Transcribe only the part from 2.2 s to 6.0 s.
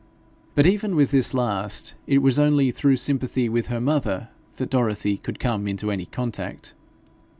was only through sympathy with her mother that Dorothy could come into